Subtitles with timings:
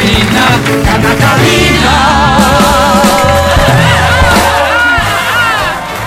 [0.00, 0.44] cabina,
[0.84, 1.96] gana cabina.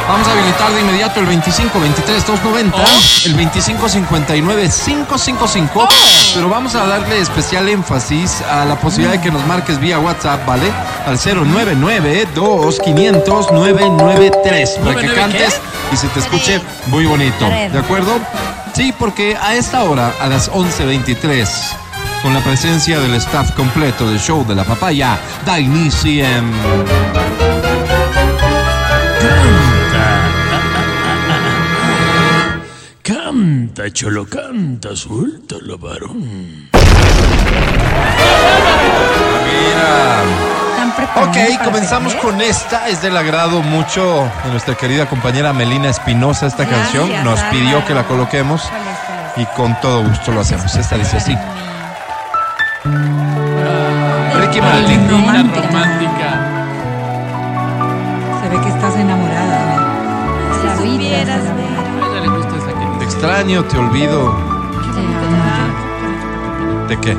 [0.07, 2.77] Vamos a habilitar de inmediato el 25 23 290,
[3.25, 5.87] el 25 59 555,
[6.36, 10.46] pero vamos a darle especial énfasis a la posibilidad de que nos marques vía WhatsApp,
[10.46, 10.71] ¿vale?
[11.07, 15.60] Al 099 2500 993 para que 99 cantes
[15.91, 18.19] y se te escuche muy bonito, ¿de acuerdo?
[18.73, 21.47] Sí, porque a esta hora, a las 11.23,
[22.23, 26.51] con la presencia del staff completo del show de la papaya, da inicio en...
[33.02, 36.69] Canta, cholo, canta, suéltalo, varón.
[39.44, 40.23] Mira.
[40.72, 42.88] ¿Están preparados Ok, comenzamos con esta.
[42.88, 47.25] Es del agrado mucho de nuestra querida compañera Melina Espinosa esta Gracias, canción.
[47.25, 48.64] Nos pidió que la coloquemos
[49.36, 50.73] y con todo gusto lo hacemos.
[50.76, 51.38] Esta dice así.
[54.64, 56.30] Romántica, romántica.
[58.42, 59.59] Se ve que estás enamorada.
[59.75, 59.83] ¿no?
[60.64, 61.81] La supieras, vida, Vera.
[62.02, 64.20] A ella le gusta esa que Te extraño, te olvido.
[66.88, 67.14] ¿De qué?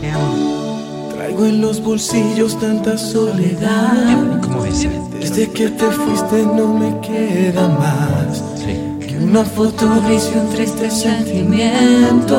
[0.00, 1.10] Te amo.
[1.14, 4.40] Traigo en los bolsillos tanta soledad.
[4.42, 4.90] ¿Cómo dice?
[5.18, 8.78] Desde que te fuiste no me queda más Sí.
[9.06, 12.32] que una foto gris y un triste sentimiento.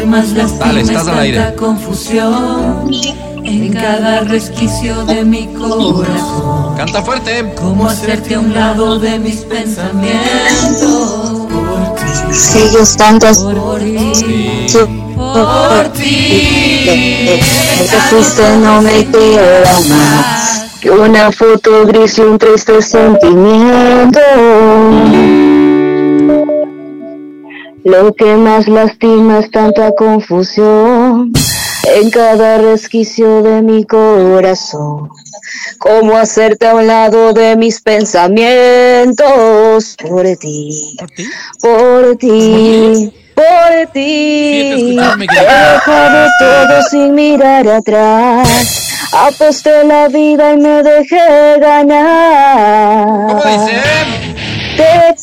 [0.00, 1.38] Que más lastima Dale, es estás al aire.
[1.38, 2.90] tanta confusión
[3.44, 6.76] en cada resquicio de mi corazón.
[6.76, 7.54] Canta fuerte.
[7.60, 11.48] Cómo hacerte a un lado de mis pensamientos.
[11.50, 14.12] Por ti, Sigues tantas por ti,
[14.66, 14.78] Sí.
[15.14, 17.40] por ti.
[17.90, 24.20] te fuiste no me queda más que una foto gris y un triste sentimiento.
[27.84, 31.32] Lo que más lastima es tanta confusión
[31.96, 35.08] en cada resquicio de mi corazón.
[35.78, 39.24] Cómo hacerte a un lado de mis pensamientos
[40.00, 40.96] por ti,
[41.60, 43.12] ¿Por ti?
[43.34, 45.16] por ti, querida.
[45.16, 48.78] dejado todo sin mirar atrás.
[49.12, 53.26] Aposté la vida y me dejé ganar.
[53.28, 53.80] ¿Cómo dice?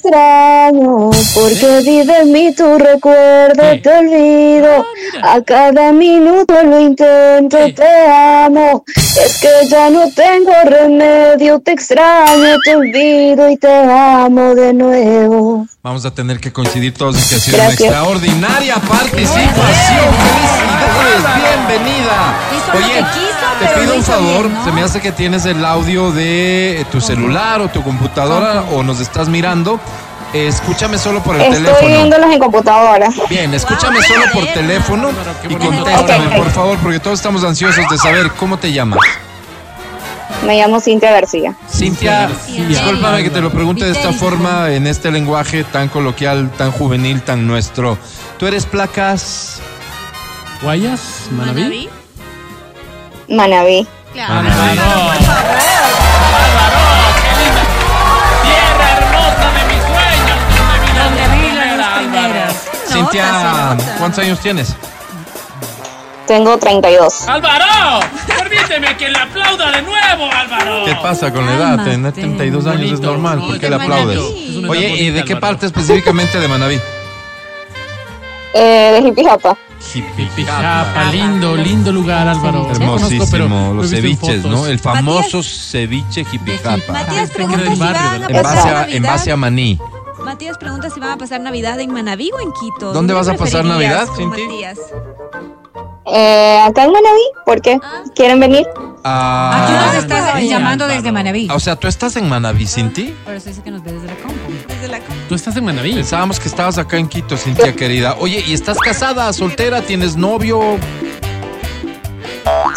[0.03, 3.79] Extraño porque vive en mí tu recuerdo, Sí.
[3.81, 4.85] te olvido.
[5.21, 7.73] A cada minuto lo intento, Sí.
[7.73, 8.83] te amo.
[8.95, 15.67] Es que ya no tengo remedio, te extraño, te olvido y te amo de nuevo.
[15.83, 17.81] Vamos a tener que coincidir todos en que ha sido Gracias.
[17.81, 19.49] una extraordinaria participación.
[20.95, 21.67] ¡Felicidades!
[21.67, 22.39] ¡Bienvenida!
[22.51, 22.71] Quiso,
[23.59, 24.41] te pero pido un favor.
[24.43, 24.65] bien, ¿no?
[24.65, 28.99] Se me hace que tienes el audio de tu celular o tu computadora o nos
[28.99, 29.79] estás mirando.
[30.33, 31.87] Eh, escúchame solo por el Estoy teléfono.
[31.87, 33.09] viéndolos en computadora.
[33.29, 35.09] Bien, escúchame Wow, solo por teléfono
[35.49, 38.99] y contéstame, por favor, porque todos estamos ansiosos de saber cómo te llamas.
[40.45, 41.55] Me llamo Cintia García.
[41.69, 42.63] Cintia, García.
[42.65, 47.21] discúlpame que te lo pregunte de esta forma, en este lenguaje tan coloquial, tan juvenil,
[47.23, 47.97] tan nuestro.
[48.37, 49.59] ¿Tú eres placas?
[50.61, 51.01] ¿Guayas?
[51.31, 51.89] ¿Manaví?
[53.29, 53.87] Manabí.
[54.13, 54.41] Claro.
[54.41, 54.49] Qué
[57.39, 57.63] linda.
[58.43, 60.39] Tierra hermosa de mis sueños.
[60.97, 62.93] Donde vi.
[62.93, 63.77] Cintia.
[63.99, 64.75] ¿cuántos años tienes?
[66.27, 67.27] Tengo 32.
[67.27, 67.99] ¡Álvaro!
[68.27, 70.85] Permíteme que le aplauda de nuevo, Álvaro.
[70.85, 71.83] ¿Qué pasa con la edad?
[71.83, 73.39] Tener 32 años es normal.
[73.39, 74.19] no, ¿Por qué le de aplaudes?
[74.69, 75.39] Oye, ¿y de qué Álvaro.
[75.39, 76.79] parte específicamente de Manaví?
[78.53, 79.57] Eh, de Jipijapa.
[80.35, 82.69] Pijapa, lindo, lindo lugar, Álvaro.
[82.79, 84.43] No conozco, pero Hermosísimo, lo los ceviches.
[84.43, 84.67] ¿no?
[84.67, 86.91] El famoso ceviche jipijapa.
[86.91, 88.95] Matías pregunta del si barrio, van a del En pasar base, a, Navidad.
[88.95, 89.79] en base a maní.
[90.23, 92.93] Matías pregunta si van a pasar Navidad en Manaví o en Quito.
[92.93, 94.43] ¿Dónde vas a pasar Navidad, Cinti?
[94.43, 94.77] Matías?
[96.11, 97.79] Eh, acá en Manabí, ¿por qué?
[98.15, 98.65] ¿Quieren venir?
[99.03, 100.97] Ah, Aquí nos estás Ay, llamando Álvaro.
[101.01, 101.47] desde Manaví.
[101.51, 103.15] o sea, ¿tú estás en Manaví, Cinti?
[103.25, 104.51] Por eso dice que nos ve desde la compu.
[104.67, 104.99] Desde la
[105.29, 105.93] Tú estás en Manaví.
[105.93, 108.15] Pensábamos que estabas acá en Quito, Cintia querida.
[108.19, 109.81] Oye, ¿y estás casada, soltera?
[109.81, 110.77] ¿Tienes novio?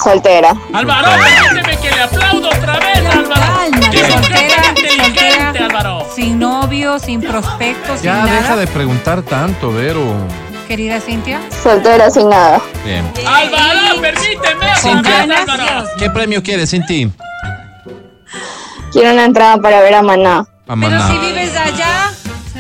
[0.03, 0.55] Soltera.
[0.73, 3.41] Álvaro, permíteme que le aplaudo otra vez, Álvaro.
[3.41, 6.07] Calma, ¡Qué mujer soltera, tan inteligente, soltera, Álvaro!
[6.15, 8.41] sin novio, sin prospectos, Ya, sin nada.
[8.41, 10.03] deja de preguntar tanto, Vero.
[10.73, 11.39] Querida Cintia.
[11.63, 12.59] Soltera sin nada.
[12.83, 13.05] Bien.
[13.13, 14.73] Permíteme.
[14.73, 15.47] Otra vez, ganas.
[15.47, 15.89] Álvaro.
[15.99, 17.13] ¿Qué premio quieres, Cinti?
[18.91, 20.39] Quiero una entrada para ver a Maná.
[20.39, 21.09] A Pero Maná.
[21.09, 22.11] si vives allá,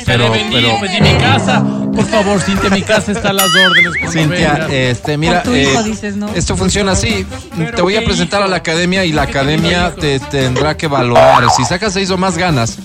[0.05, 1.64] Pero, Pero, pero, pues, y mi casa.
[1.94, 4.12] Por favor, Cintia, mi casa está a las órdenes.
[4.12, 6.29] Cintia, este, mira, Por tu hijo, eh, dices, ¿no?
[6.35, 7.26] esto funciona así.
[7.56, 11.49] Pero Te voy a presentar a la academia y la academia te tendrá que valorar.
[11.56, 12.76] Si sacas seis o más ganas,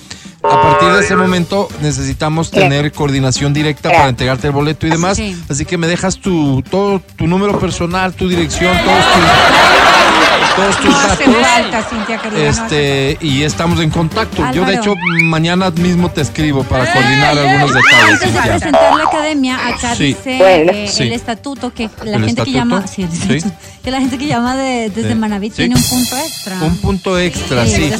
[0.50, 5.18] a partir de ese momento necesitamos tener coordinación directa para entregarte el boleto y demás.
[5.18, 5.36] Sí.
[5.50, 10.17] Así que me dejas tu todo tu número personal, tu dirección, todos tus,
[10.58, 11.48] todos tus No hace datos.
[11.48, 12.44] falta, Cintia, querida.
[12.44, 14.44] no hace Este, y estamos en contacto.
[14.54, 19.04] Yo de hecho mañana mismo te escribo para coordinar algunos detalles, Antes de presentar la
[19.04, 20.04] academia, acá Sí.
[20.06, 20.72] dice Bueno.
[20.74, 21.04] eh, Sí.
[21.04, 23.36] el estatuto que la ¿El gente que llama, sí, el Sí.
[23.38, 25.16] estatuto, que la gente que llama de- desde Sí.
[25.16, 25.56] Manaví Sí.
[25.58, 26.58] tiene un punto extra.
[26.64, 27.92] Un punto extra, Sí.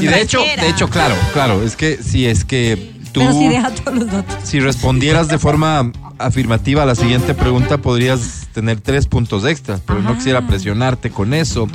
[0.00, 3.48] Y de hecho, de hecho, claro, claro, es que si es que tú Pero sí
[3.48, 4.36] deja todos los datos.
[4.44, 10.00] si respondieras de forma afirmativa a la siguiente pregunta, podrías tener tres puntos extras, pero
[10.00, 11.68] no quisiera presionarte con eso.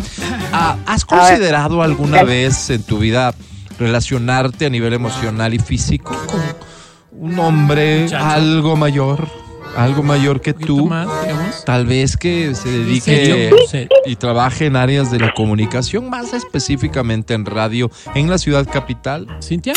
[0.53, 3.33] Ah, ¿Has considerado alguna vez en tu vida
[3.79, 6.41] relacionarte a nivel emocional y físico con
[7.11, 8.25] un hombre Muchacho.
[8.25, 9.27] algo mayor,
[9.75, 10.87] algo mayor que tú?
[10.87, 11.07] más.
[11.65, 13.51] Tal vez que se dedique
[14.05, 19.27] y trabaje en áreas de la comunicación, más específicamente en radio en la ciudad capital.
[19.41, 19.73] ¿Cintia?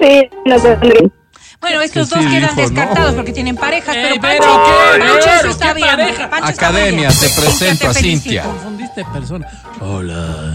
[0.00, 1.17] Sí, no tendría.
[1.60, 5.24] Bueno, estos dos sí quedan descartados porque tienen parejas, Ey, pero pero Pancho, qué, Pancho
[5.24, 5.88] pero sí está qué bien.
[5.96, 6.30] pareja.
[6.30, 7.20] Pancho está muy Academia, bien.
[7.20, 7.94] te presento a.
[7.94, 8.42] Cintia.
[8.44, 9.48] Confundiste persona.
[9.80, 10.54] Hola.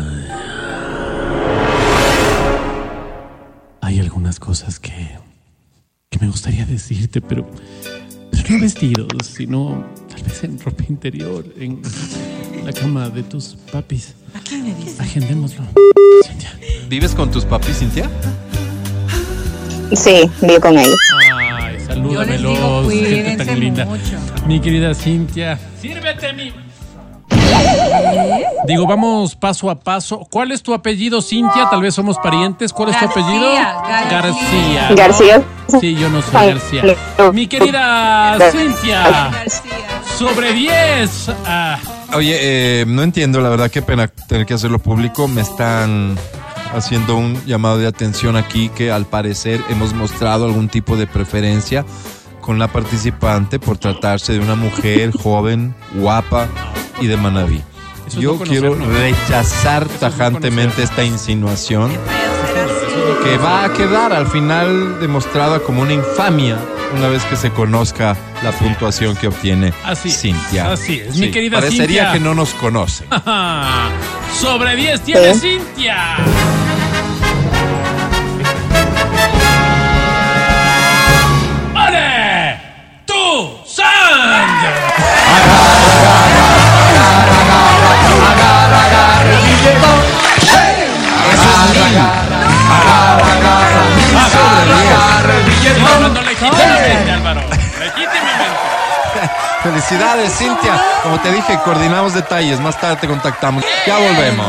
[3.82, 5.10] Hay algunas cosas que,
[6.10, 7.50] que me gustaría decirte, pero,
[8.32, 11.82] pero no vestidos, sino tal vez en ropa interior, en
[12.64, 14.16] la cama de tus papis.
[14.34, 15.00] ¿A quién le dices?
[15.02, 15.64] Agendémoslo.
[16.26, 16.58] Cintia.
[16.88, 18.10] ¿Vives con tus papis, Cintia?
[19.96, 20.96] Sí, vivo con ellos.
[21.60, 22.92] Ay, salúdamelos.
[22.92, 23.86] Gente tan linda.
[23.86, 24.18] mucho.
[24.48, 25.60] Mi querida Cintia.
[25.82, 26.52] Sírvete mi.
[28.66, 30.26] Digo, vamos paso a paso.
[30.30, 31.70] ¿Cuál es tu apellido, Cintia?
[31.70, 32.72] Tal vez somos parientes.
[32.74, 34.12] ¿Cuál es tu García, apellido?
[34.12, 34.90] García.
[34.90, 34.96] ¿no?
[34.96, 35.44] García.
[35.80, 36.84] Sí, yo no soy García.
[37.34, 39.04] Mi querida Cintia.
[39.04, 40.02] García.
[40.18, 41.32] Sobre 10.
[41.46, 41.78] Ah,
[42.14, 45.28] Oye, eh, no entiendo, la verdad, qué pena tener que hacerlo público.
[45.28, 46.16] Me están
[46.74, 51.86] haciendo un llamado de atención aquí que al parecer hemos mostrado algún tipo de preferencia
[52.42, 56.48] con la participante por tratarse de una mujer joven, guapa
[57.00, 57.62] y de Manaví.
[58.08, 61.92] Eso Yo no quiero rechazar tajantemente esta insinuación
[63.24, 66.58] que va a quedar al final demostrada como una infamia
[66.98, 70.72] una vez que se conozca la puntuación que obtiene Así es, Cintia.
[70.74, 71.16] así es.
[71.16, 72.12] Mi querida Parecería Cintia.
[72.14, 73.06] que no nos conoce.
[74.40, 75.34] Sobre 10 tiene ¿Eh?
[75.36, 76.18] Cintia.
[99.94, 100.82] Felicidades, Cintia.
[101.04, 102.60] Como te dije, coordinamos detalles.
[102.60, 103.64] Más tarde te contactamos.
[103.86, 104.48] Ya volvemos.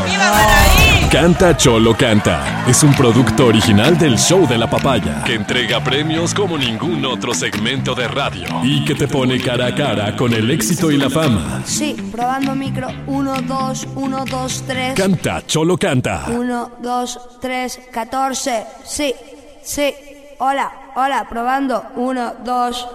[1.11, 6.33] Canta Cholo Canta es un producto original del Show de la Papaya que entrega premios
[6.33, 10.49] como ningún otro segmento de radio y que te pone cara a cara con el
[10.49, 11.61] éxito y la fama.
[11.63, 12.87] Sí, probando micro.
[13.05, 14.95] 1, 2, 1, 2, 3.
[14.95, 16.25] Canta Cholo Canta.
[16.27, 18.65] 1, 2, 3, 14.
[18.83, 19.13] Sí,
[19.61, 19.93] sí.
[20.39, 21.83] Hola, hola, probando.
[21.95, 22.87] 1, 2.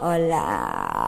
[0.00, 1.07] Hola.